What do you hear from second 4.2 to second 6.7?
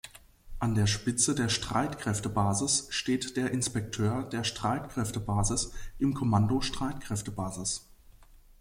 der Streitkräftebasis im Kommando